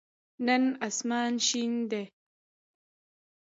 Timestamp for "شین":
1.47-1.73